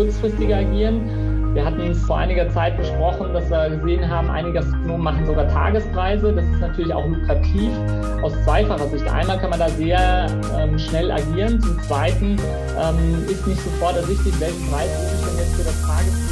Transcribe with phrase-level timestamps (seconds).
[0.00, 1.54] kurzfristiger agieren.
[1.54, 6.32] Wir hatten vor einiger Zeit besprochen, dass wir gesehen haben, einige Gastronomen machen sogar Tagespreise.
[6.32, 7.70] Das ist natürlich auch lukrativ
[8.22, 9.06] aus zweifacher Sicht.
[9.06, 10.26] Einmal kann man da sehr
[10.58, 11.60] ähm, schnell agieren.
[11.60, 12.36] Zum Zweiten
[12.80, 16.29] ähm, ist nicht sofort ersichtlich, welchen Preis ich denn jetzt für das Tagespreis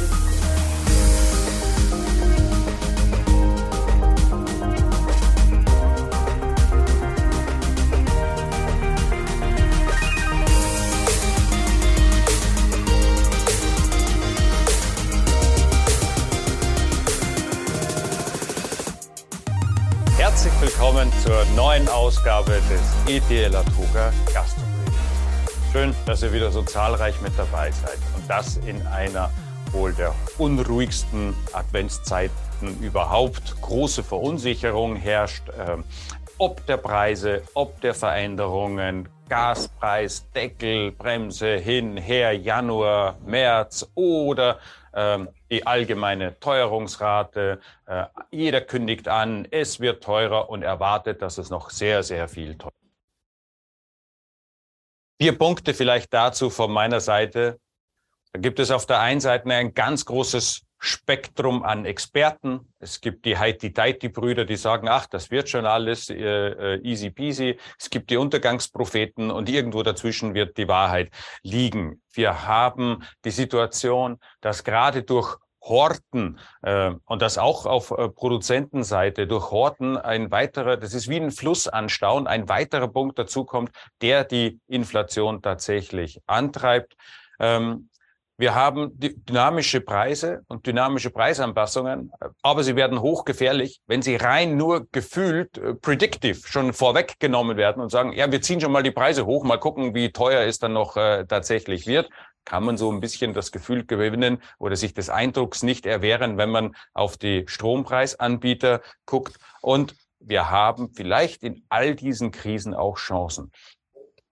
[21.89, 24.91] Ausgabe des ETL Atuga Gastronomie.
[25.71, 29.31] Schön, dass ihr wieder so zahlreich mit dabei seid und das in einer
[29.71, 33.59] wohl der unruhigsten Adventszeiten überhaupt.
[33.61, 35.77] Große Verunsicherung herrscht, äh,
[36.39, 44.59] ob der Preise, ob der Veränderungen, Gaspreis, Deckel, Bremse, hin, her, Januar, März oder
[44.93, 47.59] ähm, die allgemeine Teuerungsrate.
[47.85, 52.57] Äh, jeder kündigt an, es wird teurer und erwartet, dass es noch sehr, sehr viel
[52.57, 52.93] teurer wird.
[55.21, 57.59] Vier Punkte vielleicht dazu von meiner Seite.
[58.31, 62.73] Da gibt es auf der einen Seite ein ganz großes Spektrum an Experten.
[62.79, 67.59] Es gibt die Heidi-Deiti-Brüder, die sagen, ach, das wird schon alles äh, äh, easy peasy.
[67.77, 71.11] Es gibt die Untergangspropheten und irgendwo dazwischen wird die Wahrheit
[71.43, 72.01] liegen.
[72.13, 79.27] Wir haben die Situation, dass gerade durch Horten äh, und das auch auf äh, Produzentenseite
[79.27, 83.71] durch Horten ein weiterer, das ist wie ein Flussanstauen, ein weiterer Punkt dazukommt,
[84.01, 86.95] der die Inflation tatsächlich antreibt.
[87.39, 87.88] Ähm,
[88.39, 92.09] wir haben dynamische Preise und dynamische Preisanpassungen,
[92.41, 97.89] aber sie werden hochgefährlich, wenn sie rein nur gefühlt äh, predictive schon vorweggenommen werden und
[97.89, 100.71] sagen, ja, wir ziehen schon mal die Preise hoch, mal gucken, wie teuer es dann
[100.71, 102.09] noch äh, tatsächlich wird.
[102.45, 106.49] Kann man so ein bisschen das Gefühl gewinnen oder sich des Eindrucks nicht erwehren, wenn
[106.49, 109.35] man auf die Strompreisanbieter guckt.
[109.61, 113.51] Und wir haben vielleicht in all diesen Krisen auch Chancen.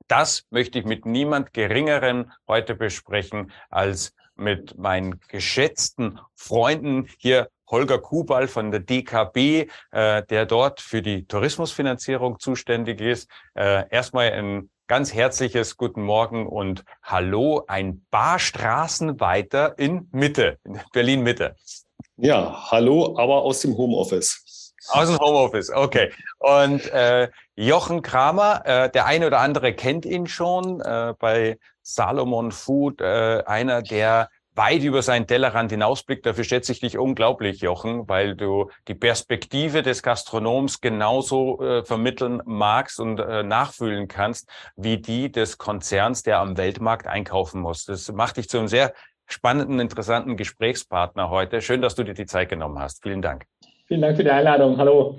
[0.07, 8.00] Das möchte ich mit niemand Geringeren heute besprechen als mit meinen geschätzten Freunden hier Holger
[8.00, 13.29] Kubal von der DKB, äh, der dort für die Tourismusfinanzierung zuständig ist.
[13.56, 20.59] Äh, erstmal ein ganz herzliches Guten Morgen und Hallo, ein paar Straßen weiter in Mitte,
[20.63, 21.56] in Berlin Mitte.
[22.16, 24.73] Ja, hallo, aber aus dem Homeoffice.
[24.88, 26.12] Aus dem Homeoffice, okay.
[26.40, 27.28] Und äh,
[27.59, 33.41] Jochen Kramer, äh, der eine oder andere kennt ihn schon äh, bei Salomon Food, äh,
[33.47, 36.23] einer, der weit über seinen Tellerrand hinausblickt.
[36.25, 42.44] Dafür schätze ich dich unglaublich, Jochen, weil du die Perspektive des Gastronoms genauso äh, vermitteln
[42.46, 47.85] magst und äh, nachfühlen kannst, wie die des Konzerns, der am Weltmarkt einkaufen muss.
[47.85, 48.94] Das macht dich zu einem sehr
[49.25, 51.62] spannenden, interessanten Gesprächspartner heute.
[51.62, 53.01] Schön, dass du dir die Zeit genommen hast.
[53.01, 53.46] Vielen Dank.
[53.88, 54.78] Vielen Dank für die Einladung.
[54.78, 55.17] Hallo.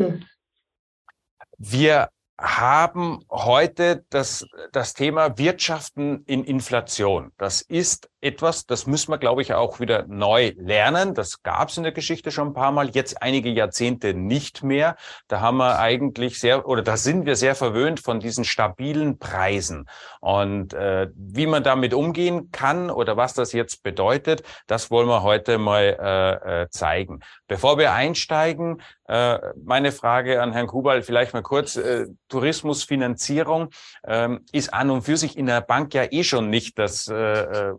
[1.58, 2.08] Wir
[2.40, 7.32] haben heute das, das Thema Wirtschaften in Inflation.
[7.36, 11.14] Das ist etwas, das müssen wir, glaube ich, auch wieder neu lernen.
[11.14, 14.96] Das gab es in der Geschichte schon ein paar Mal, jetzt einige Jahrzehnte nicht mehr.
[15.28, 19.88] Da haben wir eigentlich sehr, oder da sind wir sehr verwöhnt von diesen stabilen Preisen.
[20.20, 25.22] Und äh, wie man damit umgehen kann oder was das jetzt bedeutet, das wollen wir
[25.22, 27.20] heute mal äh, äh, zeigen.
[27.46, 31.76] Bevor wir einsteigen, äh, meine Frage an Herrn Kubal vielleicht mal kurz.
[31.76, 33.70] Äh, Tourismusfinanzierung
[34.06, 37.14] ähm, ist an und für sich in der Bank ja eh schon nicht das, äh,
[37.14, 37.74] äh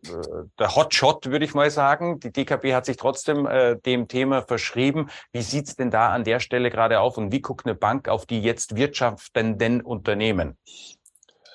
[0.59, 2.19] der Hotshot, würde ich mal sagen.
[2.19, 5.09] Die DKB hat sich trotzdem äh, dem Thema verschrieben.
[5.31, 8.25] Wie sieht's denn da an der Stelle gerade auf und wie guckt eine Bank auf
[8.25, 10.57] die jetzt wirtschaftenden Unternehmen?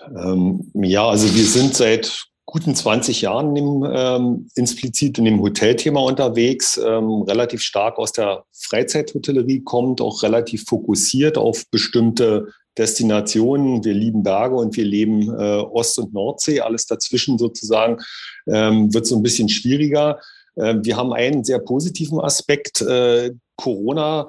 [0.08, 6.00] Ähm, ja, also wir sind seit guten 20 Jahren im, ähm, implizit in dem Hotelthema
[6.00, 13.84] unterwegs, ähm, relativ stark aus der Freizeithotellerie kommt, auch relativ fokussiert auf bestimmte Destinationen.
[13.84, 16.60] Wir lieben Berge und wir leben äh, Ost- und Nordsee.
[16.60, 17.98] Alles dazwischen sozusagen
[18.46, 20.20] ähm, wird so ein bisschen schwieriger.
[20.56, 22.80] Ähm, wir haben einen sehr positiven Aspekt.
[22.82, 24.28] Äh, Corona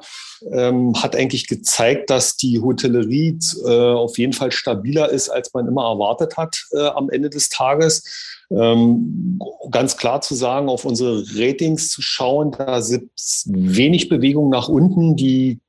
[0.52, 5.68] ähm, hat eigentlich gezeigt, dass die Hotellerie äh, auf jeden Fall stabiler ist, als man
[5.68, 8.04] immer erwartet hat äh, am Ende des Tages.
[8.52, 9.40] Ähm,
[9.72, 13.10] ganz klar zu sagen, auf unsere Ratings zu schauen, da sind
[13.46, 15.16] wenig Bewegung nach unten.
[15.16, 15.60] Die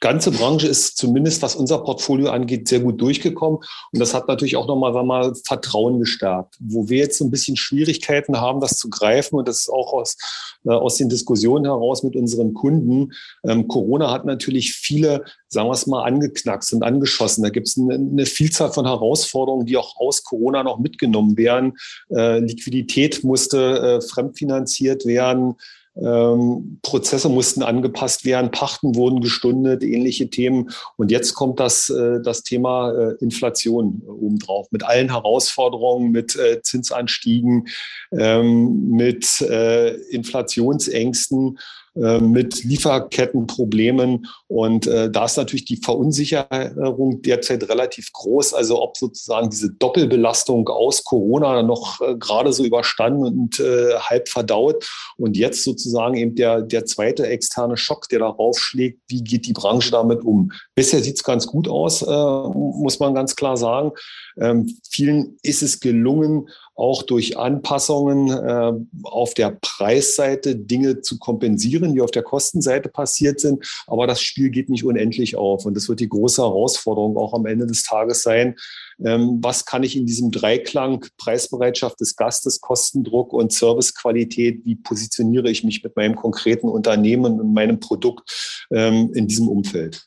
[0.00, 3.58] ganze Branche ist zumindest, was unser Portfolio angeht, sehr gut durchgekommen.
[3.92, 6.56] Und das hat natürlich auch nochmal mal Vertrauen gestärkt.
[6.60, 9.92] Wo wir jetzt so ein bisschen Schwierigkeiten haben, das zu greifen, und das ist auch
[9.92, 10.16] aus,
[10.64, 13.12] äh, aus den Diskussionen heraus mit unseren Kunden.
[13.44, 17.42] Ähm, Corona hat natürlich viele, sagen wir es mal, angeknackst und angeschossen.
[17.42, 21.74] Da gibt es eine, eine, Vielzahl von Herausforderungen, die auch aus Corona noch mitgenommen werden.
[22.10, 25.54] Äh, Liquidität musste äh, fremdfinanziert werden.
[26.02, 30.70] Ähm, Prozesse mussten angepasst werden, Pachten wurden gestundet, ähnliche Themen.
[30.96, 36.36] Und jetzt kommt das, äh, das Thema äh, Inflation äh, obendrauf mit allen Herausforderungen, mit
[36.36, 37.68] äh, Zinsanstiegen,
[38.12, 41.58] ähm, mit äh, Inflationsängsten.
[41.96, 44.26] Äh, mit Lieferkettenproblemen.
[44.48, 48.52] Und äh, da ist natürlich die Verunsicherung derzeit relativ groß.
[48.52, 54.28] Also ob sozusagen diese Doppelbelastung aus Corona noch äh, gerade so überstanden und äh, halb
[54.28, 59.46] verdaut und jetzt sozusagen eben der, der zweite externe Schock, der darauf schlägt, wie geht
[59.46, 60.52] die Branche damit um?
[60.78, 63.92] Bisher sieht es ganz gut aus, äh, muss man ganz klar sagen.
[64.38, 68.72] Ähm, vielen ist es gelungen, auch durch Anpassungen äh,
[69.04, 73.66] auf der Preisseite Dinge zu kompensieren, die auf der Kostenseite passiert sind.
[73.86, 75.64] Aber das Spiel geht nicht unendlich auf.
[75.64, 78.56] Und das wird die große Herausforderung auch am Ende des Tages sein.
[79.02, 85.48] Ähm, was kann ich in diesem Dreiklang Preisbereitschaft des Gastes, Kostendruck und Servicequalität, wie positioniere
[85.48, 90.06] ich mich mit meinem konkreten Unternehmen und meinem Produkt ähm, in diesem Umfeld?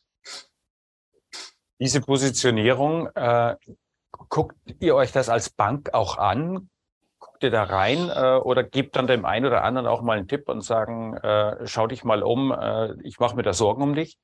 [1.79, 3.55] Diese Positionierung äh,
[4.29, 6.69] guckt ihr euch das als Bank auch an?
[7.19, 10.27] Guckt ihr da rein äh, oder gebt dann dem einen oder anderen auch mal einen
[10.27, 13.95] Tipp und sagen, äh, schau dich mal um, äh, ich mache mir da Sorgen um
[13.95, 14.17] dich?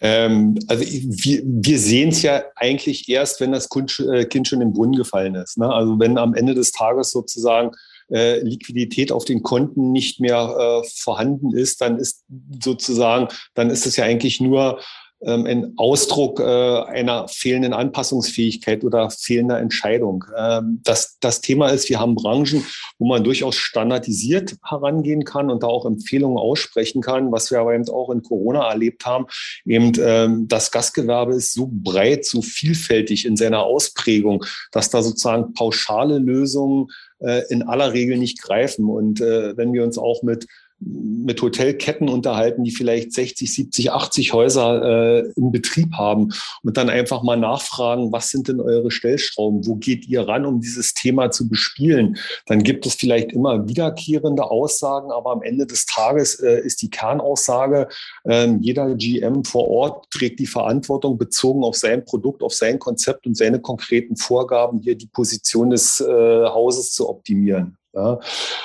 [0.00, 3.68] Ähm, also wir, wir sehen es ja eigentlich erst, wenn das
[4.00, 5.58] äh, Kind schon im Brunnen gefallen ist.
[5.58, 5.72] Ne?
[5.72, 7.70] Also wenn am Ende des Tages sozusagen
[8.10, 12.24] äh, Liquidität auf den Konten nicht mehr äh, vorhanden ist, dann ist
[12.62, 14.80] sozusagen, dann ist es ja eigentlich nur
[15.24, 20.24] ähm, ein Ausdruck äh, einer fehlenden Anpassungsfähigkeit oder fehlender Entscheidung.
[20.36, 22.64] Ähm, das, das Thema ist, wir haben Branchen,
[22.98, 27.74] wo man durchaus standardisiert herangehen kann und da auch Empfehlungen aussprechen kann, was wir aber
[27.74, 29.26] eben auch in Corona erlebt haben.
[29.64, 35.52] Eben ähm, das Gastgewerbe ist so breit, so vielfältig in seiner Ausprägung, dass da sozusagen
[35.54, 36.88] pauschale Lösungen
[37.20, 38.86] äh, in aller Regel nicht greifen.
[38.86, 40.46] Und äh, wenn wir uns auch mit
[40.84, 46.32] mit Hotelketten unterhalten, die vielleicht 60, 70, 80 Häuser äh, im Betrieb haben
[46.62, 49.66] und dann einfach mal nachfragen, was sind denn eure Stellschrauben?
[49.66, 52.16] Wo geht ihr ran, um dieses Thema zu bespielen?
[52.46, 56.90] Dann gibt es vielleicht immer wiederkehrende Aussagen, aber am Ende des Tages äh, ist die
[56.90, 57.88] Kernaussage,
[58.24, 63.26] äh, jeder GM vor Ort trägt die Verantwortung bezogen auf sein Produkt, auf sein Konzept
[63.26, 67.76] und seine konkreten Vorgaben, hier die Position des äh, Hauses zu optimieren.
[67.94, 68.20] Ja.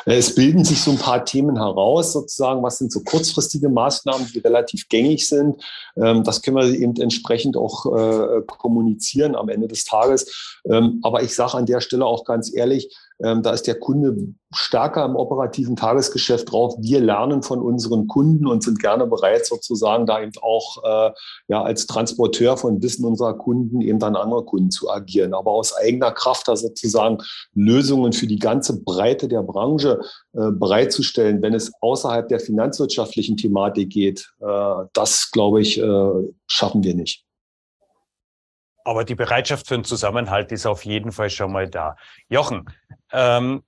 [0.05, 4.39] Es bilden sich so ein paar Themen heraus, sozusagen, was sind so kurzfristige Maßnahmen, die
[4.39, 5.61] relativ gängig sind.
[5.97, 10.59] Ähm, das können wir eben entsprechend auch äh, kommunizieren am Ende des Tages.
[10.69, 14.15] Ähm, aber ich sage an der Stelle auch ganz ehrlich, ähm, da ist der Kunde
[14.53, 16.75] stärker im operativen Tagesgeschäft drauf.
[16.79, 21.11] Wir lernen von unseren Kunden und sind gerne bereit, sozusagen da eben auch äh,
[21.47, 25.33] ja, als Transporteur von Wissen unserer Kunden eben dann andere Kunden zu agieren.
[25.33, 27.17] Aber aus eigener Kraft da sozusagen
[27.55, 29.99] Lösungen für die ganze Breite der Branche
[30.33, 36.11] äh, bereitzustellen, wenn es außerhalb der finanzwirtschaftlichen Thematik geht, äh, das, glaube ich, äh,
[36.45, 37.27] schaffen wir nicht.
[38.87, 41.97] Aber die Bereitschaft für einen Zusammenhalt ist auf jeden Fall schon mal da.
[42.29, 42.63] Jochen,
[43.11, 43.63] ähm,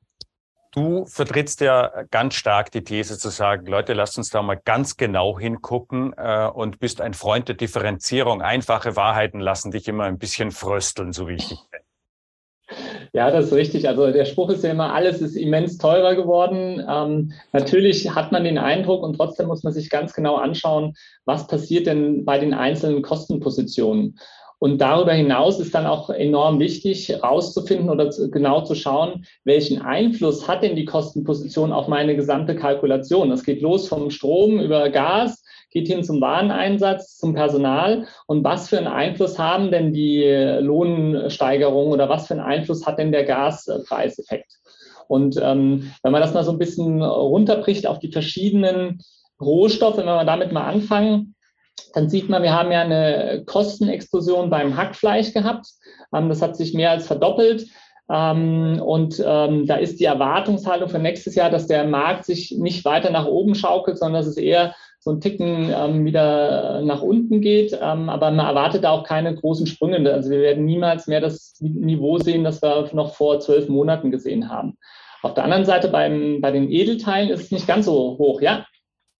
[0.71, 4.97] du vertrittst ja ganz stark die These zu sagen, Leute, lasst uns da mal ganz
[4.97, 8.41] genau hingucken äh, und bist ein Freund der Differenzierung.
[8.41, 11.83] Einfache Wahrheiten lassen dich immer ein bisschen frösteln, so wie ich dich kenne.
[13.13, 13.87] Ja, das ist richtig.
[13.87, 16.85] Also der Spruch ist ja immer, alles ist immens teurer geworden.
[16.87, 20.93] Ähm, natürlich hat man den Eindruck und trotzdem muss man sich ganz genau anschauen,
[21.25, 24.19] was passiert denn bei den einzelnen Kostenpositionen.
[24.59, 29.81] Und darüber hinaus ist dann auch enorm wichtig, herauszufinden oder zu, genau zu schauen, welchen
[29.81, 33.29] Einfluss hat denn die Kostenposition auf meine gesamte Kalkulation.
[33.29, 38.05] Das geht los vom Strom über Gas, geht hin zum Wareneinsatz, zum Personal.
[38.27, 40.23] Und was für einen Einfluss haben denn die
[40.59, 44.59] Lohnsteigerungen oder was für einen Einfluss hat denn der Gaspreiseffekt?
[45.07, 49.01] Und ähm, wenn man das mal so ein bisschen runterbricht auf die verschiedenen
[49.41, 51.33] Rohstoffe, wenn wir damit mal anfangen,
[51.93, 55.67] dann sieht man, wir haben ja eine Kostenexplosion beim Hackfleisch gehabt.
[56.13, 57.67] Ähm, das hat sich mehr als verdoppelt.
[58.11, 62.85] Ähm, und ähm, da ist die Erwartungshaltung für nächstes Jahr, dass der Markt sich nicht
[62.85, 65.69] weiter nach oben schaukelt, sondern dass es eher so ein Ticken
[66.03, 67.73] wieder nach unten geht.
[67.81, 70.11] Aber man erwartet da auch keine großen Sprünge.
[70.11, 74.49] Also wir werden niemals mehr das Niveau sehen, das wir noch vor zwölf Monaten gesehen
[74.49, 74.77] haben.
[75.21, 78.41] Auf der anderen Seite beim, bei den Edelteilen ist es nicht ganz so hoch.
[78.41, 78.65] Ja,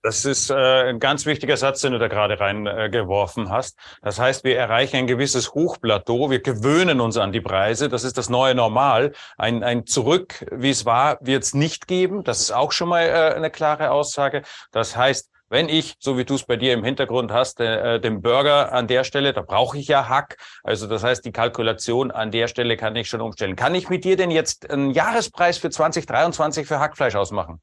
[0.02, 3.78] Das ist äh, ein ganz wichtiger Satz, den du da gerade reingeworfen äh, hast.
[4.02, 8.18] Das heißt, wir erreichen ein gewisses Hochplateau, wir gewöhnen uns an die Preise, das ist
[8.18, 9.12] das neue Normal.
[9.38, 12.24] Ein, ein Zurück, wie es war, wird es nicht geben.
[12.24, 14.44] Das ist auch schon mal äh, eine klare Aussage.
[14.72, 18.22] Das heißt, wenn ich, so wie du es bei dir im Hintergrund hast, äh, den
[18.22, 20.38] Burger an der Stelle, da brauche ich ja Hack.
[20.64, 23.58] Also das heißt, die Kalkulation an der Stelle kann ich schon umstellen.
[23.58, 27.60] Kann ich mit dir denn jetzt einen Jahrespreis für 2023 für Hackfleisch ausmachen?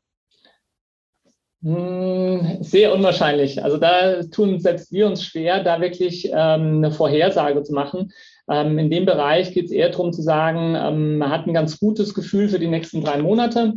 [1.63, 3.65] Hm, sehr unwahrscheinlich.
[3.65, 8.13] Also da tun selbst wir uns schwer, da wirklich ähm, eine Vorhersage zu machen.
[8.49, 11.79] Ähm, in dem Bereich geht es eher darum zu sagen, ähm, man hat ein ganz
[11.81, 13.75] gutes Gefühl für die nächsten drei Monate.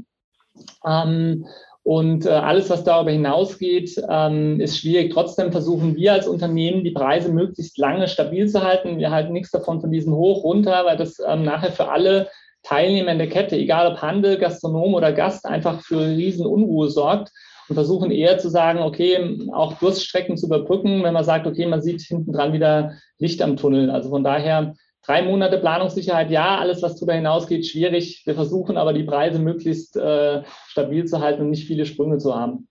[0.86, 1.46] Ähm,
[1.84, 5.14] und äh, alles, was darüber hinausgeht, ähm, ist schwierig.
[5.14, 9.00] Trotzdem versuchen wir als Unternehmen, die Preise möglichst lange stabil zu halten.
[9.00, 12.28] Wir halten nichts davon von diesem Hoch runter, weil das ähm, nachher für alle
[12.62, 17.32] Teilnehmer in der Kette, egal ob Handel, Gastronom oder Gast, einfach für riesen Unruhe sorgt
[17.70, 21.82] und versuchen eher zu sagen, okay, auch Durststrecken zu überbrücken, wenn man sagt, okay, man
[21.82, 23.92] sieht hinten dran wieder Licht am Tunnel.
[23.92, 28.24] Also von daher drei Monate Planungssicherheit, ja, alles, was darüber hinausgeht, schwierig.
[28.26, 32.36] Wir versuchen aber die Preise möglichst äh, stabil zu halten und nicht viele Sprünge zu
[32.36, 32.68] haben.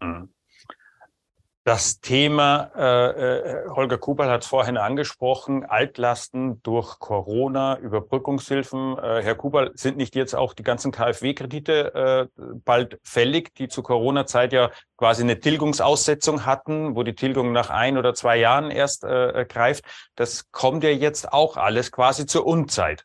[0.00, 0.28] Mhm.
[1.66, 8.96] Das Thema, äh, äh, Holger Kubal hat es vorhin angesprochen, Altlasten durch Corona, Überbrückungshilfen.
[8.96, 13.82] Äh, Herr Kubal, sind nicht jetzt auch die ganzen KfW-Kredite äh, bald fällig, die zu
[13.82, 19.02] Corona-Zeit ja quasi eine Tilgungsaussetzung hatten, wo die Tilgung nach ein oder zwei Jahren erst
[19.02, 19.84] äh, greift?
[20.14, 23.04] Das kommt ja jetzt auch alles quasi zur Unzeit.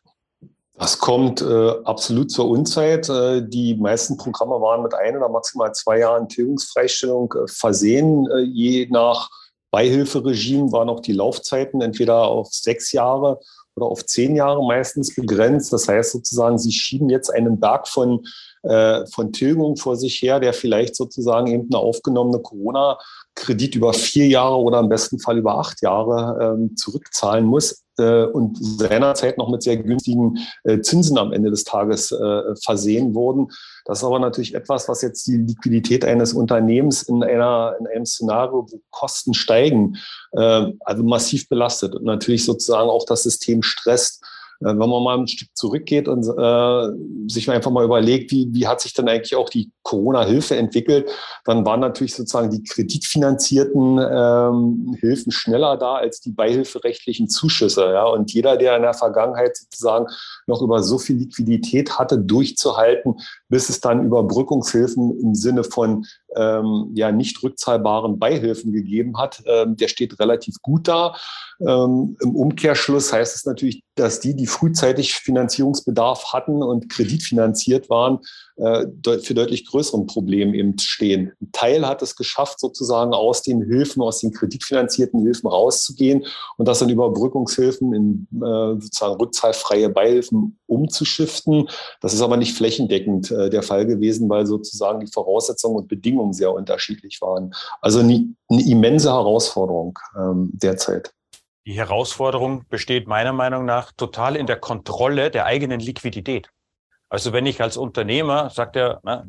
[0.82, 3.08] Das kommt äh, absolut zur Unzeit.
[3.08, 8.28] Äh, die meisten Programme waren mit ein oder maximal zwei Jahren Tilgungsfreistellung äh, versehen.
[8.32, 9.30] Äh, je nach
[9.70, 13.38] Beihilferegime waren auch die Laufzeiten entweder auf sechs Jahre
[13.76, 15.72] oder auf zehn Jahre meistens begrenzt.
[15.72, 18.24] Das heißt sozusagen, sie schieben jetzt einen Berg von,
[18.64, 22.40] äh, von Tilgung vor sich her, der vielleicht sozusagen eben eine aufgenommene
[23.34, 28.24] Corona-Kredit über vier Jahre oder im besten Fall über acht Jahre ähm, zurückzahlen muss äh,
[28.24, 33.48] und seinerzeit noch mit sehr günstigen äh, Zinsen am Ende des Tages äh, versehen wurden.
[33.84, 38.06] Das ist aber natürlich etwas, was jetzt die Liquidität eines Unternehmens in, einer, in einem
[38.06, 39.96] Szenario, wo Kosten steigen,
[40.30, 44.24] also massiv belastet und natürlich sozusagen auch das System stresst.
[44.62, 48.66] Äh, wenn man mal ein Stück zurückgeht und äh, sich einfach mal überlegt, wie, wie
[48.66, 51.10] hat sich dann eigentlich auch die Corona-Hilfe entwickelt,
[51.44, 57.92] dann waren natürlich sozusagen die kreditfinanzierten ähm, Hilfen schneller da als die beihilferechtlichen Zuschüsse.
[57.92, 58.04] Ja?
[58.04, 60.06] Und jeder, der in der Vergangenheit sozusagen
[60.46, 63.14] noch über so viel Liquidität hatte, durchzuhalten,
[63.52, 69.76] bis es dann Überbrückungshilfen im Sinne von ähm, ja nicht rückzahlbaren Beihilfen gegeben hat, ähm,
[69.76, 71.14] der steht relativ gut da.
[71.60, 78.20] Ähm, Im Umkehrschluss heißt es natürlich, dass die, die frühzeitig Finanzierungsbedarf hatten und kreditfinanziert waren,
[78.56, 78.86] äh,
[79.18, 81.32] für deutlich größeren Problemen eben stehen.
[81.40, 86.68] Ein Teil hat es geschafft, sozusagen aus den Hilfen, aus den kreditfinanzierten Hilfen rauszugehen und
[86.68, 91.68] das in Überbrückungshilfen in äh, sozusagen rückzahlfreie Beihilfen umzuschiften.
[92.00, 96.32] Das ist aber nicht flächendeckend äh, der Fall gewesen, weil sozusagen die Voraussetzungen und Bedingungen
[96.32, 97.54] sehr unterschiedlich waren.
[97.80, 101.12] Also eine, eine immense Herausforderung ähm, derzeit.
[101.64, 106.50] Die Herausforderung besteht meiner Meinung nach total in der Kontrolle der eigenen Liquidität.
[107.12, 109.26] Also wenn ich als Unternehmer, sagt er, na,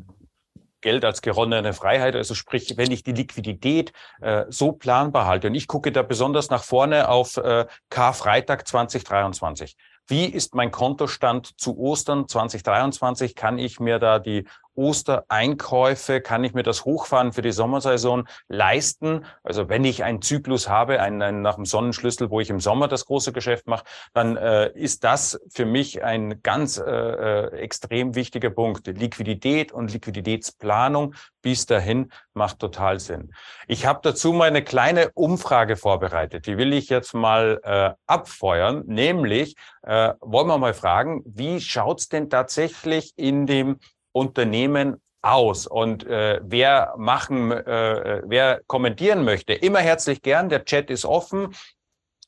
[0.80, 5.54] Geld als geronnene Freiheit, also sprich, wenn ich die Liquidität äh, so planbar halte und
[5.54, 9.76] ich gucke da besonders nach vorne auf äh, Karfreitag 2023.
[10.06, 13.34] Wie ist mein Kontostand zu Ostern 2023?
[13.34, 19.24] Kann ich mir da die Ostereinkäufe, kann ich mir das Hochfahren für die Sommersaison leisten?
[19.42, 22.88] Also wenn ich einen Zyklus habe, einen, einen nach dem Sonnenschlüssel, wo ich im Sommer
[22.88, 28.14] das große Geschäft mache, dann äh, ist das für mich ein ganz äh, äh, extrem
[28.14, 28.86] wichtiger Punkt.
[28.86, 31.14] Liquidität und Liquiditätsplanung
[31.44, 33.32] bis dahin macht total Sinn.
[33.68, 36.46] Ich habe dazu mal eine kleine Umfrage vorbereitet.
[36.46, 42.08] Die will ich jetzt mal äh, abfeuern, nämlich äh, wollen wir mal fragen, wie schaut's
[42.08, 43.78] denn tatsächlich in dem
[44.14, 50.48] Unternehmen aus und äh, wer machen, äh, wer kommentieren möchte, immer herzlich gern.
[50.48, 51.54] Der Chat ist offen.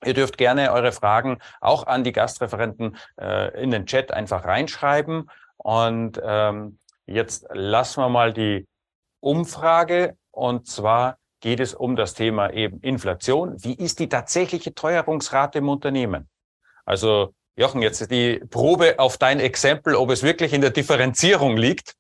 [0.05, 5.31] Ihr dürft gerne eure Fragen auch an die Gastreferenten äh, in den Chat einfach reinschreiben.
[5.59, 8.67] Und ähm, jetzt lassen wir mal die
[9.21, 10.17] Umfrage.
[10.31, 13.63] Und zwar geht es um das Thema eben Inflation.
[13.63, 16.29] Wie ist die tatsächliche Teuerungsrate im Unternehmen?
[16.85, 21.95] Also Jochen, jetzt die Probe auf dein Exempel, ob es wirklich in der Differenzierung liegt.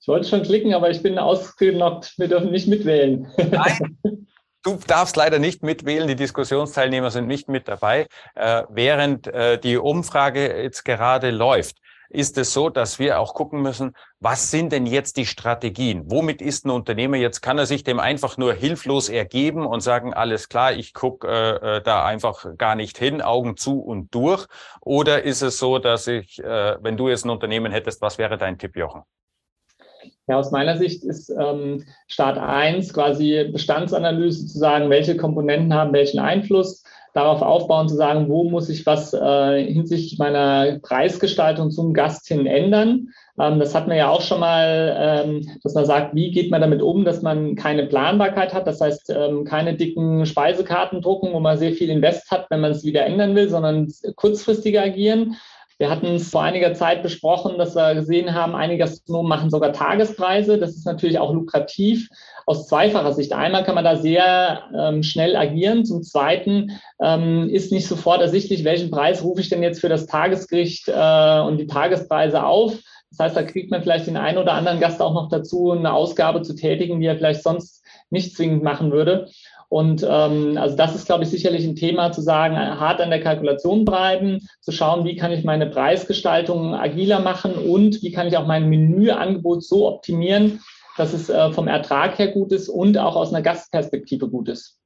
[0.00, 2.18] Ich wollte schon klicken, aber ich bin ausgenockt.
[2.18, 3.30] Wir dürfen nicht mitwählen.
[3.36, 3.98] Nein,
[4.62, 6.08] du darfst leider nicht mitwählen.
[6.08, 11.76] Die Diskussionsteilnehmer sind nicht mit dabei, äh, während äh, die Umfrage jetzt gerade läuft.
[12.08, 16.10] Ist es so, dass wir auch gucken müssen, was sind denn jetzt die Strategien?
[16.10, 20.14] Womit ist ein Unternehmer jetzt, kann er sich dem einfach nur hilflos ergeben und sagen,
[20.14, 24.46] alles klar, ich gucke äh, äh, da einfach gar nicht hin, Augen zu und durch?
[24.80, 28.38] Oder ist es so, dass ich, äh, wenn du jetzt ein Unternehmen hättest, was wäre
[28.38, 29.02] dein Tipp, Jochen?
[30.28, 35.92] Ja, aus meiner Sicht ist ähm, Start 1 quasi Bestandsanalyse zu sagen, welche Komponenten haben
[35.94, 36.84] welchen Einfluss,
[37.14, 42.46] darauf aufbauen zu sagen, wo muss ich was äh, hinsichtlich meiner Preisgestaltung zum Gast hin
[42.46, 43.08] ändern.
[43.38, 46.60] Ähm, das hat man ja auch schon mal, ähm, dass man sagt, wie geht man
[46.60, 51.40] damit um, dass man keine Planbarkeit hat, das heißt ähm, keine dicken Speisekarten drucken, wo
[51.40, 55.36] man sehr viel Invest hat, wenn man es wieder ändern will, sondern kurzfristiger agieren.
[55.78, 59.72] Wir hatten es vor einiger Zeit besprochen, dass wir gesehen haben, einige Gastronomen machen sogar
[59.72, 60.58] Tagespreise.
[60.58, 62.08] Das ist natürlich auch lukrativ
[62.46, 63.32] aus zweifacher Sicht.
[63.32, 65.84] Einmal kann man da sehr ähm, schnell agieren.
[65.84, 70.06] Zum Zweiten ähm, ist nicht sofort ersichtlich, welchen Preis rufe ich denn jetzt für das
[70.06, 72.74] Tagesgericht äh, und die Tagespreise auf.
[73.10, 75.92] Das heißt, da kriegt man vielleicht den einen oder anderen Gast auch noch dazu, eine
[75.92, 79.28] Ausgabe zu tätigen, die er vielleicht sonst nicht zwingend machen würde.
[79.68, 83.20] Und ähm, also das ist, glaube ich, sicherlich ein Thema zu sagen, hart an der
[83.20, 88.36] Kalkulation bleiben, zu schauen, wie kann ich meine Preisgestaltung agiler machen und wie kann ich
[88.36, 90.60] auch mein Menüangebot so optimieren,
[90.96, 94.78] dass es äh, vom Ertrag her gut ist und auch aus einer Gastperspektive gut ist.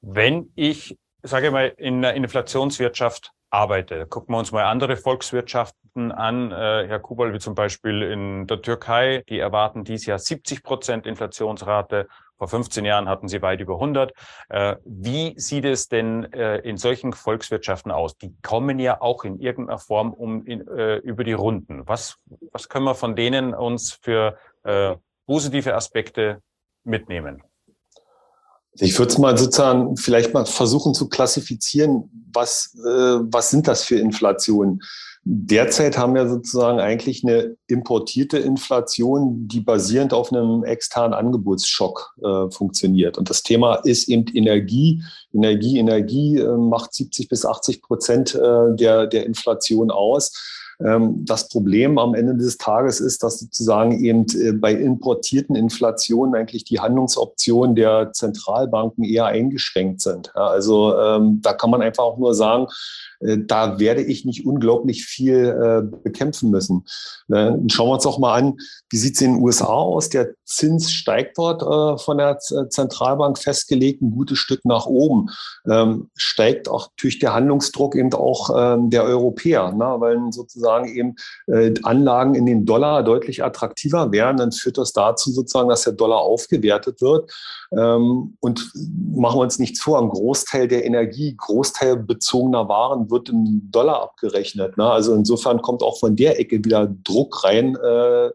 [0.00, 4.06] Wenn ich, sage mal, in einer Inflationswirtschaft arbeite.
[4.06, 8.60] Gucken wir uns mal andere Volkswirtschaften an, äh, Herr Kubal, wie zum Beispiel in der
[8.60, 9.22] Türkei.
[9.28, 14.12] Die erwarten dieses Jahr 70 Prozent Inflationsrate vor 15 Jahren hatten sie weit über 100.
[14.48, 18.16] Äh, wie sieht es denn äh, in solchen Volkswirtschaften aus?
[18.18, 21.86] Die kommen ja auch in irgendeiner Form um in, äh, über die Runden.
[21.86, 22.16] Was,
[22.52, 24.38] was können wir von denen uns für
[25.26, 26.40] positive Aspekte
[26.84, 27.42] mitnehmen?
[28.76, 33.84] Ich würde es mal sozusagen vielleicht mal versuchen zu klassifizieren, was, äh, was sind das
[33.84, 34.80] für Inflationen?
[35.26, 42.50] Derzeit haben wir sozusagen eigentlich eine importierte Inflation, die basierend auf einem externen Angebotsschock äh,
[42.50, 43.16] funktioniert.
[43.16, 45.02] Und das Thema ist eben Energie.
[45.32, 50.32] Energie, Energie äh, macht 70 bis 80 Prozent äh, der, der Inflation aus.
[50.84, 56.34] Ähm, das Problem am Ende des Tages ist, dass sozusagen eben äh, bei importierten Inflationen
[56.34, 60.34] eigentlich die Handlungsoptionen der Zentralbanken eher eingeschränkt sind.
[60.36, 62.66] Also ähm, da kann man einfach auch nur sagen,
[63.24, 66.84] da werde ich nicht unglaublich viel äh, bekämpfen müssen.
[67.28, 68.58] Äh, schauen wir uns doch mal an,
[68.90, 70.08] wie sieht es in den USA aus?
[70.10, 75.30] Der Zins steigt dort äh, von der Zentralbank festgelegt, ein gutes Stück nach oben.
[75.68, 79.96] Ähm, steigt auch durch der Handlungsdruck eben auch ähm, der Europäer, ne?
[79.98, 81.14] weil sozusagen eben
[81.46, 85.94] äh, Anlagen in den Dollar deutlich attraktiver werden, dann führt das dazu sozusagen, dass der
[85.94, 87.32] Dollar aufgewertet wird.
[87.72, 93.13] Ähm, und machen wir uns nichts vor, ein Großteil der Energie, Großteil bezogener Waren wird
[93.28, 94.76] in Dollar abgerechnet.
[94.76, 94.84] Ne?
[94.84, 98.30] Also insofern kommt auch von der Ecke wieder Druck rein, äh,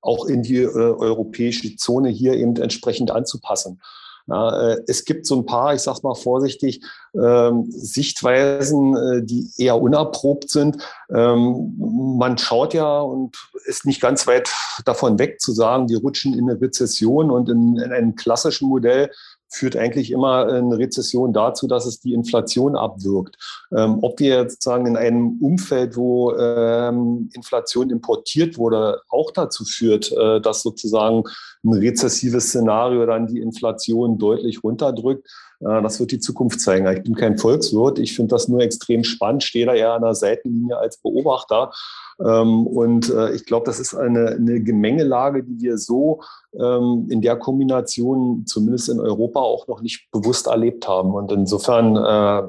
[0.00, 3.80] auch in die äh, europäische Zone hier eben entsprechend anzupassen.
[4.28, 6.80] Ja, äh, es gibt so ein paar, ich sage mal vorsichtig,
[7.14, 10.76] ähm, Sichtweisen, äh, die eher unerprobt sind.
[11.12, 11.74] Ähm,
[12.18, 14.48] man schaut ja und ist nicht ganz weit
[14.84, 19.10] davon weg zu sagen, wir rutschen in eine Rezession und in, in einem klassischen Modell
[19.52, 23.36] führt eigentlich immer eine Rezession dazu, dass es die Inflation abwirkt.
[23.76, 29.64] Ähm, ob wir jetzt sagen in einem Umfeld, wo ähm, Inflation importiert wurde, auch dazu
[29.64, 31.24] führt, äh, dass sozusagen
[31.64, 35.28] ein rezessives Szenario dann die Inflation deutlich runterdrückt,
[35.62, 36.86] äh, das wird die Zukunft zeigen.
[36.86, 37.98] Ich bin kein Volkswirt.
[37.98, 41.72] Ich finde das nur extrem spannend, stehe da eher an der Seitenlinie als Beobachter.
[42.20, 46.20] Ähm, und äh, ich glaube, das ist eine, eine Gemengelage, die wir so
[46.58, 51.14] ähm, in der Kombination zumindest in Europa auch noch nicht bewusst erlebt haben.
[51.14, 52.48] Und insofern äh,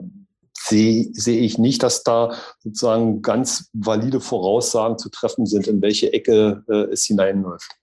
[0.58, 6.14] sehe seh ich nicht, dass da sozusagen ganz valide Voraussagen zu treffen sind, in welche
[6.14, 7.76] Ecke es hineinläuft.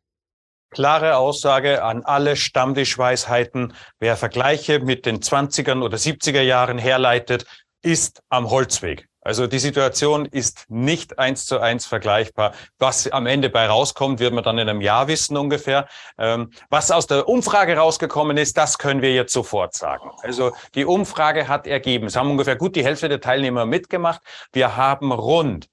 [0.70, 3.74] Klare Aussage an alle Stammtischweisheiten.
[3.98, 7.44] Wer Vergleiche mit den 20er oder 70er Jahren herleitet,
[7.82, 9.09] ist am Holzweg.
[9.30, 12.52] Also die Situation ist nicht eins zu eins vergleichbar.
[12.80, 15.86] Was am Ende bei rauskommt, wird man dann in einem Jahr wissen ungefähr.
[16.18, 20.10] Ähm, was aus der Umfrage rausgekommen ist, das können wir jetzt sofort sagen.
[20.24, 24.20] Also die Umfrage hat ergeben, es haben ungefähr gut die Hälfte der Teilnehmer mitgemacht.
[24.52, 25.68] Wir haben rund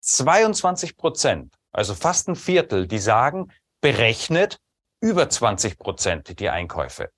[0.00, 4.58] 22 Prozent, also fast ein Viertel, die sagen, berechnet
[5.00, 7.08] über 20 Prozent die Einkäufe.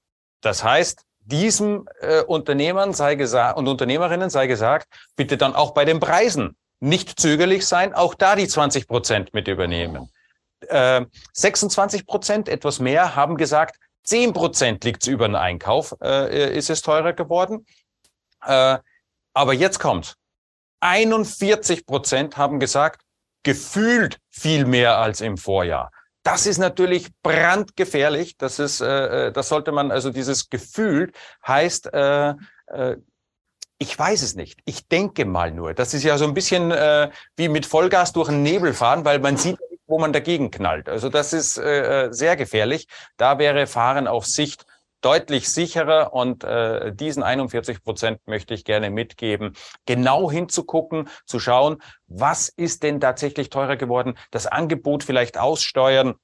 [0.41, 5.85] Das heißt, diesem äh, Unternehmern sei gesagt und Unternehmerinnen sei gesagt, bitte dann auch bei
[5.85, 10.11] den Preisen nicht zögerlich sein, auch da die 20 Prozent mit übernehmen.
[10.69, 16.71] Äh, 26 Prozent, etwas mehr, haben gesagt, 10 Prozent liegt über den Einkauf, äh, ist
[16.71, 17.67] es teurer geworden.
[18.45, 18.79] Äh,
[19.33, 20.17] aber jetzt kommt
[20.81, 23.01] 41 Prozent haben gesagt,
[23.43, 25.91] gefühlt viel mehr als im Vorjahr.
[26.25, 28.37] Das ist natürlich brandgefährlich.
[28.39, 31.13] Das ist, äh, äh, das sollte man, also dieses Gefühl
[31.47, 32.31] heißt, äh,
[32.67, 32.97] äh,
[33.79, 34.61] ich weiß es nicht.
[34.65, 35.75] Ich denke mal nur.
[35.75, 39.19] Das ist ja so ein bisschen äh, wie mit Vollgas durch den Nebel fahren, weil
[39.19, 40.89] man sieht, wo man dagegen knallt.
[40.89, 42.89] Also das ist äh, äh sehr gefährlich.
[43.19, 44.65] Da wäre Fahren auf Sicht
[45.05, 49.55] deutlich sicherer und äh, diesen 41 Prozent möchte ich gerne mitgeben,
[49.87, 56.15] genau hinzugucken, zu schauen, was ist denn tatsächlich teurer geworden, das Angebot vielleicht aussteuern,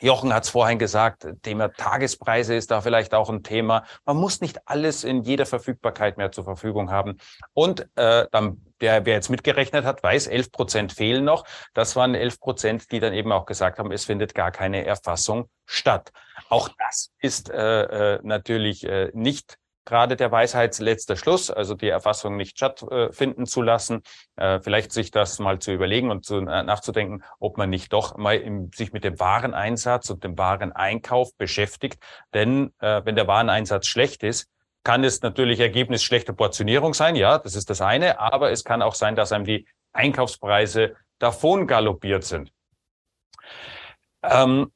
[0.00, 3.84] Jochen hat es vorhin gesagt, Thema Tagespreise ist da vielleicht auch ein Thema.
[4.04, 7.16] Man muss nicht alles in jeder Verfügbarkeit mehr zur Verfügung haben.
[7.54, 11.44] Und äh, dann, der, wer jetzt mitgerechnet hat, weiß, 11 Prozent fehlen noch.
[11.72, 15.48] Das waren 11 Prozent, die dann eben auch gesagt haben, es findet gar keine Erfassung
[15.66, 16.12] statt.
[16.48, 22.36] Auch das ist äh, äh, natürlich äh, nicht gerade der Weisheitsletzter Schluss, also die Erfassung
[22.36, 24.02] nicht stattfinden zu lassen,
[24.36, 28.16] äh, vielleicht sich das mal zu überlegen und zu, äh, nachzudenken, ob man nicht doch
[28.16, 32.02] mal im, sich mit dem Wareneinsatz und dem Wareneinkauf beschäftigt.
[32.34, 34.48] Denn äh, wenn der Wareneinsatz schlecht ist,
[34.82, 38.82] kann es natürlich Ergebnis schlechter Portionierung sein, ja, das ist das eine, aber es kann
[38.82, 42.52] auch sein, dass einem die Einkaufspreise davon galoppiert sind.
[44.22, 44.70] Ähm,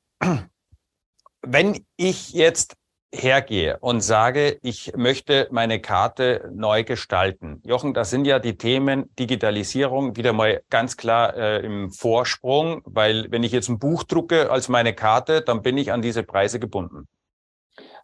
[1.43, 2.77] wenn ich jetzt
[3.13, 7.61] hergehe und sage, ich möchte meine Karte neu gestalten.
[7.65, 13.27] Jochen, das sind ja die Themen Digitalisierung wieder mal ganz klar äh, im Vorsprung, weil
[13.31, 16.61] wenn ich jetzt ein Buch drucke als meine Karte, dann bin ich an diese Preise
[16.61, 17.09] gebunden.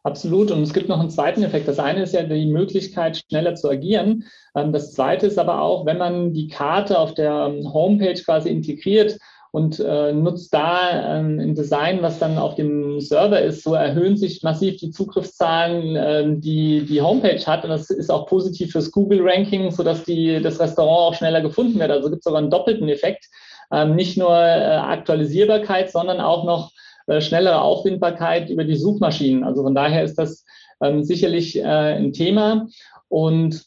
[0.02, 0.52] Absolut.
[0.52, 1.66] Und es gibt noch einen zweiten Effekt.
[1.66, 4.24] Das eine ist ja die Möglichkeit, schneller zu agieren.
[4.54, 8.50] Ähm, das zweite ist aber auch, wenn man die Karte auf der ähm, Homepage quasi
[8.50, 9.18] integriert,
[9.56, 13.62] und äh, nutzt da ähm, ein Design, was dann auf dem Server ist.
[13.62, 17.64] So erhöhen sich massiv die Zugriffszahlen, äh, die die Homepage hat.
[17.64, 21.90] Und das ist auch positiv fürs Google-Ranking, sodass die, das Restaurant auch schneller gefunden wird.
[21.90, 23.30] Also gibt es sogar einen doppelten Effekt.
[23.72, 26.72] Ähm, nicht nur äh, Aktualisierbarkeit, sondern auch noch
[27.06, 29.42] äh, schnellere Auffindbarkeit über die Suchmaschinen.
[29.42, 30.44] Also von daher ist das
[30.82, 32.66] ähm, sicherlich äh, ein Thema.
[33.08, 33.64] Und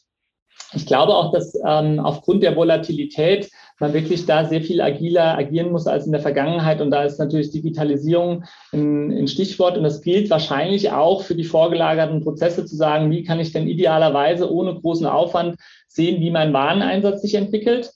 [0.72, 5.72] ich glaube auch, dass ähm, aufgrund der Volatilität man wirklich da sehr viel agiler agieren
[5.72, 6.80] muss als in der Vergangenheit.
[6.80, 9.76] Und da ist natürlich Digitalisierung ein, ein, Stichwort.
[9.76, 13.66] Und das gilt wahrscheinlich auch für die vorgelagerten Prozesse zu sagen, wie kann ich denn
[13.66, 15.56] idealerweise ohne großen Aufwand
[15.88, 17.92] sehen, wie mein Wareneinsatz sich entwickelt.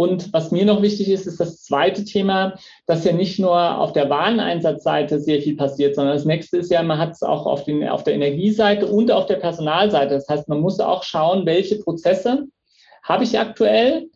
[0.00, 2.54] Und was mir noch wichtig ist, ist das zweite Thema,
[2.86, 6.82] dass ja nicht nur auf der Wareneinsatzseite sehr viel passiert, sondern das nächste ist ja,
[6.82, 10.14] man hat es auch auf, den, auf der Energieseite und auf der Personalseite.
[10.14, 12.46] Das heißt, man muss auch schauen, welche Prozesse
[13.02, 14.08] habe ich aktuell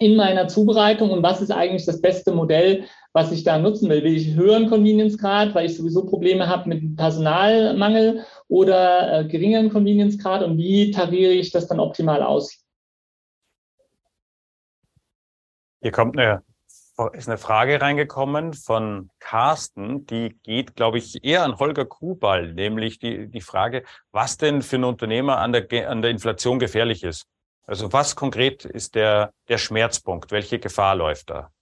[0.00, 2.82] in meiner Zubereitung und was ist eigentlich das beste Modell,
[3.12, 4.02] was ich da nutzen will.
[4.02, 10.42] Will ich höheren Convenience-Grad, weil ich sowieso Probleme habe mit Personalmangel oder äh, geringeren Convenience-Grad
[10.42, 12.64] und wie tariere ich das dann optimal aus?
[15.80, 16.42] Hier kommt eine,
[17.12, 22.98] ist eine Frage reingekommen von Carsten, die geht, glaube ich, eher an Holger Kubal, nämlich
[22.98, 27.26] die, die Frage, was denn für ein Unternehmer an der, an der Inflation gefährlich ist.
[27.64, 30.32] Also was konkret ist der, der Schmerzpunkt?
[30.32, 31.52] Welche Gefahr läuft da?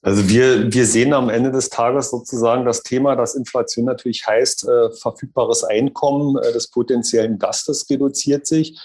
[0.00, 4.68] Also wir, wir sehen am Ende des Tages sozusagen das Thema, dass Inflation natürlich heißt,
[4.68, 8.78] äh, verfügbares Einkommen äh, des potenziellen Gastes reduziert sich.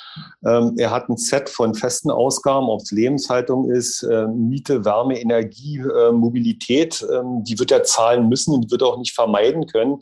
[0.43, 5.21] Ähm, er hat ein Set von festen Ausgaben, ob es Lebenshaltung ist, äh, Miete, Wärme,
[5.21, 7.05] Energie, äh, Mobilität.
[7.13, 9.99] Ähm, die wird er zahlen müssen und wird auch nicht vermeiden können.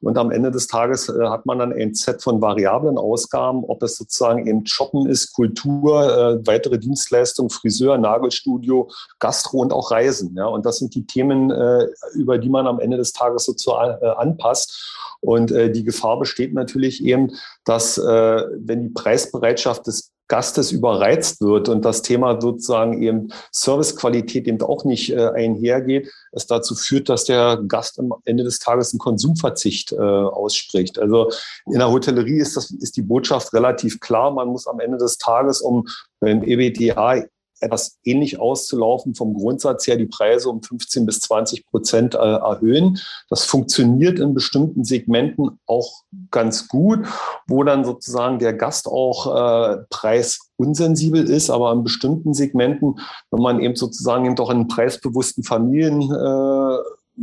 [0.00, 3.82] Und am Ende des Tages äh, hat man dann ein Set von variablen Ausgaben, ob
[3.82, 10.34] es sozusagen eben Shoppen ist, Kultur, äh, weitere Dienstleistungen, Friseur, Nagelstudio, Gastro und auch Reisen.
[10.36, 10.46] Ja?
[10.46, 14.08] Und das sind die Themen, äh, über die man am Ende des Tages sozusagen äh,
[14.08, 14.94] anpasst.
[15.20, 17.32] Und äh, die Gefahr besteht natürlich eben,
[17.64, 24.48] dass äh, wenn die Preisbereitschaft des Gastes überreizt wird und das Thema sozusagen eben Servicequalität
[24.48, 28.92] eben auch nicht äh, einhergeht, es dazu führt, dass der Gast am Ende des Tages
[28.92, 30.98] einen Konsumverzicht äh, ausspricht.
[30.98, 31.30] Also
[31.66, 34.30] in der Hotellerie ist das ist die Botschaft relativ klar.
[34.30, 35.86] Man muss am Ende des Tages, um
[36.20, 37.24] beim EBTA
[37.64, 42.98] etwas ähnlich auszulaufen, vom Grundsatz her die Preise um 15 bis 20 Prozent äh, erhöhen.
[43.28, 47.06] Das funktioniert in bestimmten Segmenten auch ganz gut,
[47.46, 53.00] wo dann sozusagen der Gast auch äh, preisunsensibel ist, aber in bestimmten Segmenten,
[53.30, 56.78] wenn man eben sozusagen eben doch in preisbewussten Familien äh,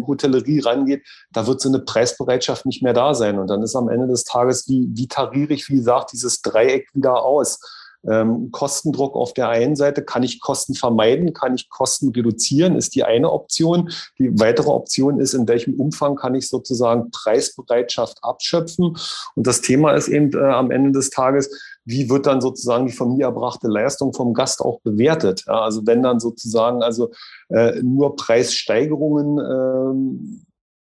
[0.07, 3.39] Hotellerie rangeht, da wird so eine Preisbereitschaft nicht mehr da sein.
[3.39, 6.87] Und dann ist am Ende des Tages, wie, wie tariere ich, wie gesagt, dieses Dreieck
[6.93, 7.59] wieder aus
[8.09, 10.03] ähm, Kostendruck auf der einen Seite.
[10.03, 11.33] Kann ich Kosten vermeiden?
[11.33, 12.75] Kann ich Kosten reduzieren?
[12.75, 13.91] Ist die eine Option.
[14.17, 18.97] Die weitere Option ist, in welchem Umfang kann ich sozusagen Preisbereitschaft abschöpfen?
[19.35, 21.49] Und das Thema ist eben äh, am Ende des Tages,
[21.85, 25.43] wie wird dann sozusagen die von mir erbrachte Leistung vom Gast auch bewertet.
[25.47, 27.11] Ja, also wenn dann sozusagen also
[27.49, 30.45] äh, nur Preissteigerungen ähm,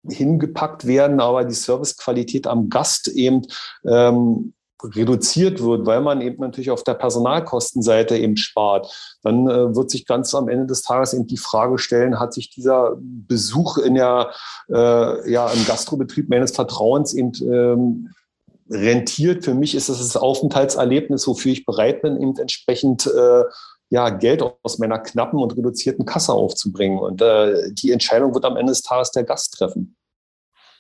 [0.09, 3.43] hingepackt werden, aber die Servicequalität am Gast eben
[3.87, 9.91] ähm, reduziert wird, weil man eben natürlich auf der Personalkostenseite eben spart, dann äh, wird
[9.91, 13.95] sich ganz am Ende des Tages eben die Frage stellen, hat sich dieser Besuch in
[13.95, 14.31] der,
[14.69, 18.11] äh, ja, im Gastrobetrieb meines Vertrauens eben ähm,
[18.71, 19.45] rentiert.
[19.45, 23.45] Für mich ist es das Aufenthaltserlebnis, wofür ich bereit bin, eben entsprechend äh,
[23.91, 26.99] ja, Geld aus meiner knappen und reduzierten Kasse aufzubringen.
[26.99, 29.97] Und äh, die Entscheidung wird am Ende des Tages der Gast treffen.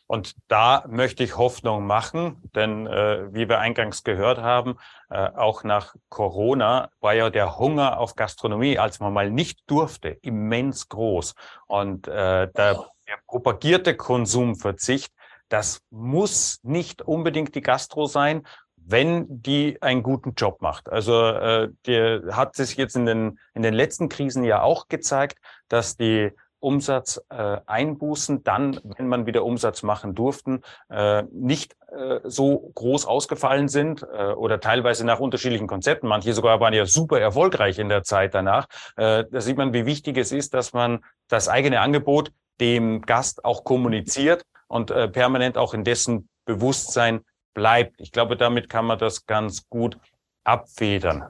[0.09, 4.79] Und da möchte ich Hoffnung machen, denn äh, wie wir eingangs gehört haben,
[5.11, 10.09] äh, auch nach Corona war ja der Hunger auf Gastronomie, als man mal nicht durfte,
[10.09, 11.35] immens groß.
[11.67, 15.13] Und äh, der, der propagierte Konsumverzicht,
[15.51, 20.89] das muss nicht unbedingt die Gastro sein, wenn die einen guten Job macht.
[20.89, 25.39] Also äh, der hat sich jetzt in den, in den letzten Krisen ja auch gezeigt,
[25.69, 32.71] dass die Umsatzeinbußen äh, dann, wenn man wieder Umsatz machen durften, äh, nicht äh, so
[32.75, 36.09] groß ausgefallen sind äh, oder teilweise nach unterschiedlichen Konzepten.
[36.09, 38.67] Manche sogar waren ja super erfolgreich in der Zeit danach.
[38.97, 43.45] Äh, da sieht man, wie wichtig es ist, dass man das eigene Angebot dem Gast
[43.45, 47.21] auch kommuniziert und äh, permanent auch in dessen Bewusstsein
[47.55, 48.01] bleibt.
[48.01, 49.99] Ich glaube, damit kann man das ganz gut
[50.45, 51.29] abfedern.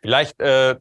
[0.00, 0.76] Vielleicht äh,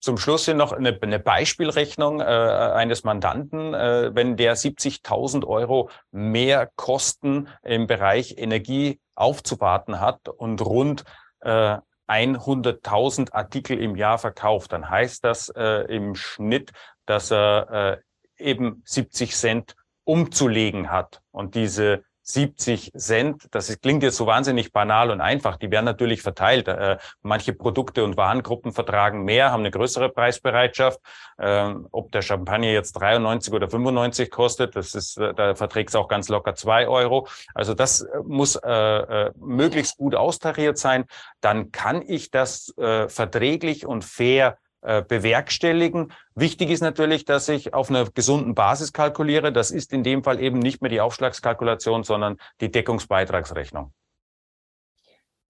[0.00, 3.74] zum Schluss hier noch eine, eine Beispielrechnung äh, eines Mandanten.
[3.74, 11.04] Äh, wenn der 70.000 Euro mehr Kosten im Bereich Energie aufzuwarten hat und rund
[11.40, 11.76] äh,
[12.08, 16.72] 100.000 Artikel im Jahr verkauft, dann heißt das äh, im Schnitt,
[17.06, 18.02] dass er
[18.38, 21.20] äh, eben 70 Cent umzulegen hat.
[21.30, 23.48] Und diese 70 Cent.
[23.50, 25.56] Das ist, klingt jetzt so wahnsinnig banal und einfach.
[25.56, 26.68] Die werden natürlich verteilt.
[26.68, 31.00] Äh, manche Produkte und Warengruppen vertragen mehr, haben eine größere Preisbereitschaft.
[31.38, 35.96] Ähm, ob der Champagner jetzt 93 oder 95 kostet, das ist, äh, da verträgt es
[35.96, 37.28] auch ganz locker zwei Euro.
[37.54, 41.04] Also das äh, muss äh, äh, möglichst gut austariert sein.
[41.40, 46.12] Dann kann ich das verträglich und fair äh, bewerkstelligen.
[46.34, 49.52] Wichtig ist natürlich, dass ich auf einer gesunden Basis kalkuliere.
[49.52, 53.92] Das ist in dem Fall eben nicht mehr die Aufschlagskalkulation, sondern die Deckungsbeitragsrechnung.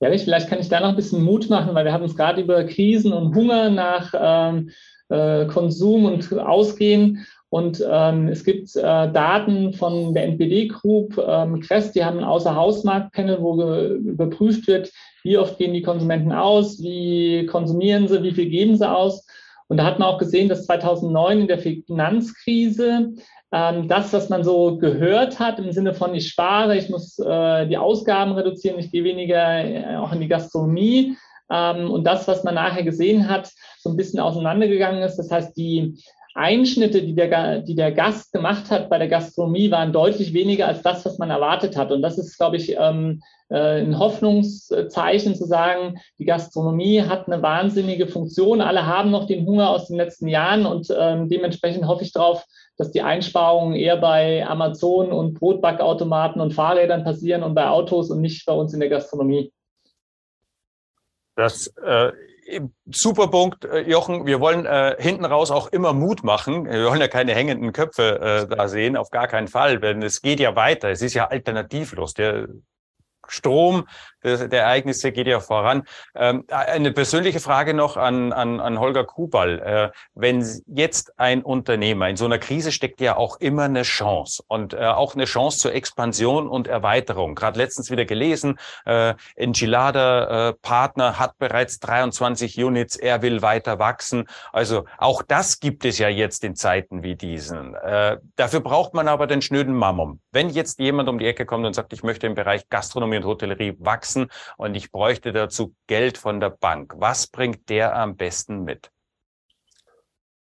[0.01, 2.41] Ja, vielleicht kann ich da noch ein bisschen Mut machen, weil wir haben uns gerade
[2.41, 4.71] über Krisen und Hunger nach ähm,
[5.11, 11.61] äh, Konsum und Ausgehen und ähm, es gibt äh, Daten von der NPD Group, ähm,
[11.61, 13.61] Crest, die haben ein Außerhausmarktpanel, wo
[13.97, 18.91] überprüft wird, wie oft gehen die Konsumenten aus, wie konsumieren sie, wie viel geben sie
[18.91, 19.27] aus.
[19.69, 23.13] Und da hat man auch gesehen, dass 2009 in der Finanzkrise
[23.53, 27.67] ähm, das, was man so gehört hat, im Sinne von ich spare, ich muss äh,
[27.67, 31.17] die Ausgaben reduzieren, ich gehe weniger äh, auch in die Gastronomie.
[31.51, 35.17] Ähm, und das, was man nachher gesehen hat, so ein bisschen auseinandergegangen ist.
[35.17, 35.99] Das heißt, die
[36.35, 40.83] Einschnitte, die der, die der Gast gemacht hat bei der Gastronomie, waren deutlich weniger als
[40.83, 41.91] das, was man erwartet hat.
[41.91, 47.43] Und das ist, glaube ich, ähm, äh, ein Hoffnungszeichen zu sagen, die Gastronomie hat eine
[47.43, 48.61] wahnsinnige Funktion.
[48.61, 52.45] Alle haben noch den Hunger aus den letzten Jahren und ähm, dementsprechend hoffe ich darauf,
[52.79, 58.21] dass die Einsparungen eher bei Amazon und Brotbackautomaten und Fahrrädern passieren und bei Autos und
[58.21, 59.53] nicht bei uns in der Gastronomie.
[61.35, 62.13] Das äh,
[62.87, 64.27] super Punkt, äh, Jochen.
[64.27, 66.67] Wir wollen äh, hinten raus auch immer Mut machen.
[66.67, 70.23] Wir wollen ja keine hängenden Köpfe äh, da sehen, auf gar keinen Fall, denn es
[70.23, 70.91] geht ja weiter.
[70.91, 72.15] Es ist ja alternativlos.
[72.15, 72.49] Der
[73.29, 73.87] Strom
[74.23, 75.85] der, der Ereignisse geht ja voran.
[76.15, 79.59] Ähm, eine persönliche Frage noch an, an, an Holger Kubal.
[79.61, 84.43] Äh, wenn jetzt ein Unternehmer in so einer Krise steckt ja auch immer eine Chance
[84.49, 87.35] und äh, auch eine Chance zur Expansion und Erweiterung.
[87.35, 93.79] Gerade letztens wieder gelesen, äh, Enchilada äh, Partner hat bereits 23 Units, er will weiter
[93.79, 94.29] wachsen.
[94.53, 97.75] Also auch das gibt es ja jetzt in Zeiten wie diesen.
[97.75, 100.21] Äh, dafür braucht man aber den schnöden Mammum.
[100.33, 103.25] Wenn jetzt jemand um die Ecke kommt und sagt, ich möchte im Bereich Gastronomie und
[103.25, 106.95] Hotellerie wachsen, wachsen und ich bräuchte dazu Geld von der Bank.
[106.99, 108.91] Was bringt der am besten mit?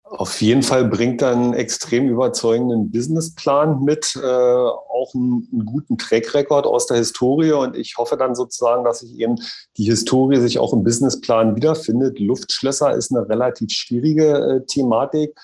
[0.07, 5.96] Auf jeden Fall bringt er einen extrem überzeugenden Businessplan mit, äh, auch einen, einen, guten
[5.96, 7.53] Track-Record aus der Historie.
[7.53, 9.37] Und ich hoffe dann sozusagen, dass sich eben
[9.79, 12.20] die Historie sich auch im Businessplan wiederfindet.
[12.20, 15.35] Luftschlösser ist eine relativ schwierige äh, Thematik.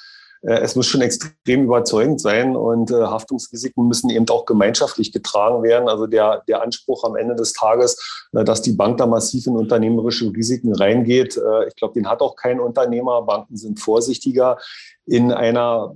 [0.42, 5.62] Äh, es muss schon extrem überzeugend sein und äh, Haftungsrisiken müssen eben auch gemeinschaftlich getragen
[5.62, 5.88] werden.
[5.88, 9.56] Also der, der Anspruch am Ende des Tages, äh, dass die Bank da massiv in
[9.56, 13.22] unternehmerische Risiken reingeht, ich glaube, den hat auch kein Unternehmer.
[13.22, 14.58] Banken sind vorsichtiger
[15.06, 15.94] in einer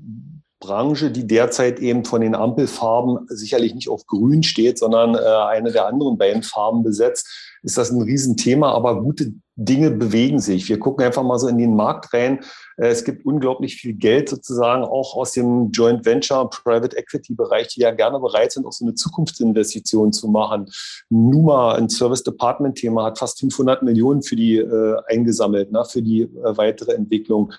[0.60, 5.86] Branche, die derzeit eben von den Ampelfarben sicherlich nicht auf grün steht, sondern eine der
[5.86, 7.28] anderen beiden Farben besetzt
[7.64, 10.68] ist das ein Riesenthema, aber gute Dinge bewegen sich.
[10.68, 12.40] Wir gucken einfach mal so in den Markt rein.
[12.76, 17.68] Äh, es gibt unglaublich viel Geld sozusagen auch aus dem Joint Venture Private Equity Bereich,
[17.68, 20.66] die ja gerne bereit sind, auch so eine Zukunftsinvestition zu machen.
[21.08, 26.02] Numa, ein Service Department Thema, hat fast 500 Millionen für die äh, eingesammelt, ne, für
[26.02, 27.52] die äh, weitere Entwicklung.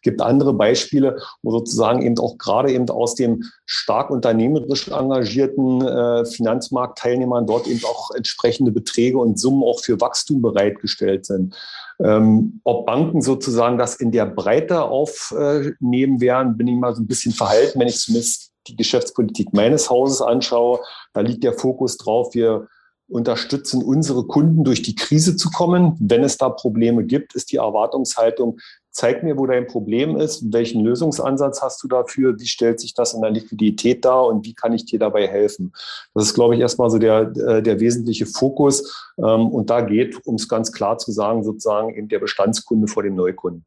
[0.00, 6.24] Gibt andere Beispiele, wo sozusagen eben auch gerade eben aus dem stark unternehmerisch engagierten äh,
[6.24, 11.56] Finanzmarktteilnehmern dort eben auch entsprechende Beträge und Summen auch für Wachstum bereitgestellt sind sind.
[12.02, 17.06] Ähm, ob Banken sozusagen das in der Breite aufnehmen werden, bin ich mal so ein
[17.06, 20.80] bisschen verhalten, wenn ich zumindest die Geschäftspolitik meines Hauses anschaue.
[21.12, 22.68] Da liegt der Fokus drauf, wir
[23.08, 25.96] unterstützen unsere Kunden durch die Krise zu kommen.
[26.00, 28.58] Wenn es da Probleme gibt, ist die Erwartungshaltung,
[28.92, 33.14] zeig mir, wo dein Problem ist, welchen Lösungsansatz hast du dafür, wie stellt sich das
[33.14, 35.72] in der Liquidität dar und wie kann ich dir dabei helfen.
[36.14, 39.12] Das ist, glaube ich, erstmal so der, äh, der wesentliche Fokus.
[39.18, 43.02] Ähm, und da geht, um es ganz klar zu sagen, sozusagen eben der Bestandskunde vor
[43.02, 43.64] dem Neukunden.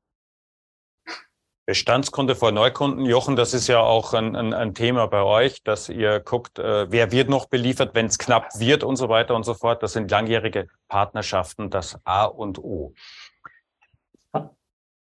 [1.67, 3.05] Bestandskunde vor Neukunden.
[3.05, 6.91] Jochen, das ist ja auch ein, ein, ein Thema bei euch, dass ihr guckt, äh,
[6.91, 9.81] wer wird noch beliefert, wenn es knapp wird und so weiter und so fort.
[9.81, 12.93] Das sind langjährige Partnerschaften, das A und O.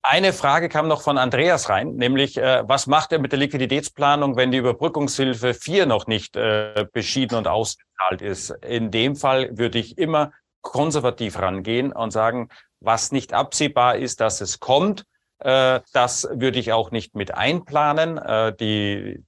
[0.06, 4.36] Eine Frage kam noch von Andreas rein, nämlich äh, was macht er mit der Liquiditätsplanung,
[4.36, 8.50] wenn die Überbrückungshilfe 4 noch nicht äh, beschieden und ausgezahlt ist?
[8.50, 14.42] In dem Fall würde ich immer konservativ rangehen und sagen, was nicht absehbar ist, dass
[14.42, 15.06] es kommt,
[15.38, 18.18] äh, das würde ich auch nicht mit einplanen.
[18.18, 19.24] Äh, die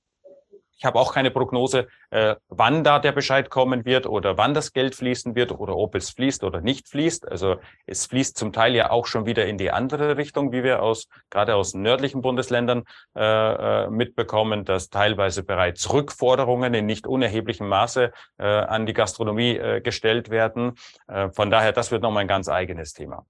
[0.77, 4.73] ich habe auch keine Prognose, äh, wann da der Bescheid kommen wird oder wann das
[4.73, 7.27] Geld fließen wird oder ob es fließt oder nicht fließt.
[7.29, 10.83] Also es fließt zum Teil ja auch schon wieder in die andere Richtung, wie wir
[10.83, 12.85] aus gerade aus nördlichen Bundesländern
[13.17, 19.57] äh, äh, mitbekommen, dass teilweise bereits Rückforderungen in nicht unerheblichem Maße äh, an die Gastronomie
[19.57, 20.75] äh, gestellt werden.
[21.09, 23.27] Äh, von daher, das wird nochmal ein ganz eigenes Thema.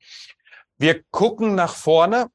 [0.79, 2.27] Wir gucken nach vorne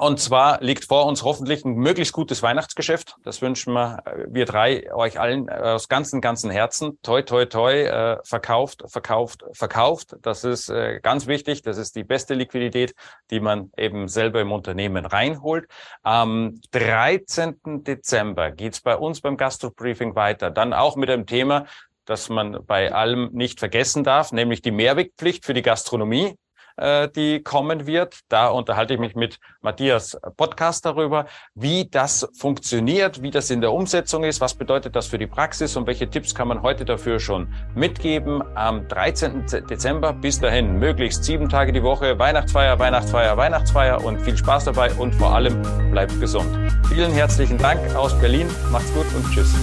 [0.00, 3.16] und zwar liegt vor uns hoffentlich ein möglichst gutes Weihnachtsgeschäft.
[3.22, 6.98] Das wünschen wir, äh, wir drei, euch allen äh, aus ganzem, ganzen Herzen.
[7.02, 10.16] Toi, toi, toi, äh, verkauft, verkauft, verkauft.
[10.22, 11.60] Das ist äh, ganz wichtig.
[11.60, 12.94] Das ist die beste Liquidität,
[13.30, 15.68] die man eben selber im Unternehmen reinholt.
[16.02, 17.84] Am 13.
[17.84, 20.50] Dezember geht's bei uns beim Gastro-Briefing weiter.
[20.50, 21.66] Dann auch mit dem Thema,
[22.06, 26.36] das man bei allem nicht vergessen darf, nämlich die Mehrwegpflicht für die Gastronomie.
[26.76, 28.20] Äh, die kommen wird.
[28.28, 33.72] Da unterhalte ich mich mit Matthias Podcast darüber, wie das funktioniert, wie das in der
[33.72, 37.20] Umsetzung ist, was bedeutet das für die Praxis und welche Tipps kann man heute dafür
[37.20, 38.42] schon mitgeben.
[38.56, 39.46] Am 13.
[39.68, 44.92] Dezember bis dahin möglichst sieben Tage die Woche Weihnachtsfeier, Weihnachtsfeier, Weihnachtsfeier und viel Spaß dabei
[44.94, 46.48] und vor allem bleibt gesund.
[46.88, 48.48] Vielen herzlichen Dank aus Berlin.
[48.70, 49.54] Macht's gut und tschüss.